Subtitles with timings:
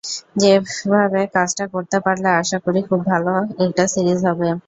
[0.71, 3.31] সেভাবে কাজটা করতে পারলে আশা করি, খুব ভালো
[3.65, 4.47] একটা সিরিজ হবে।